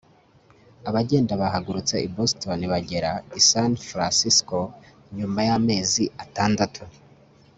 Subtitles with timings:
[0.89, 4.57] abagenda bahagurutse i boston bagera i san francisco
[5.17, 6.83] nyuma y'amezi atandatu